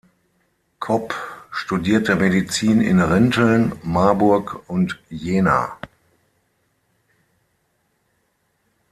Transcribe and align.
Kopp 0.79 1.13
studierte 1.51 2.15
Medizin 2.15 2.81
in 2.81 2.99
Rinteln, 3.01 3.73
Marburg 3.83 4.67
und 4.67 4.99
Jena. 5.11 5.77